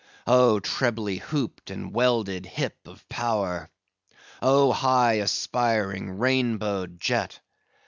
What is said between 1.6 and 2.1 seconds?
and